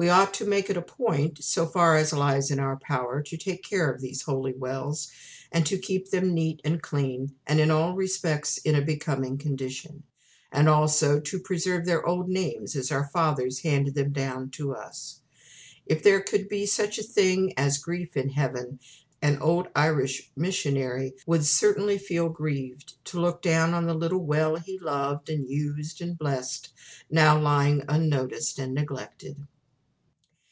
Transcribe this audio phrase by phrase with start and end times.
[0.00, 3.36] We ought to make it a point, so far as lies in our power, to
[3.36, 5.10] take care of these holy wells,
[5.50, 10.04] and to keep them neat and clean, and in all respects in a becoming condition;
[10.52, 15.20] and also to preserve their old names as our fathers handed them down to us.
[15.84, 18.78] If there could be such a thing as grief in heaven,
[19.20, 24.58] an old Irish missionary would certainly feel grieved to look down on the little well
[24.58, 26.72] he loved, and used, and blessed,
[27.10, 29.44] now lying unnoticed and neglected.